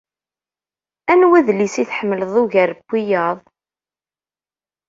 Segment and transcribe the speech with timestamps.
[1.11, 3.37] Anwa adlis i tḥemmlem ugar n wiyaḍ?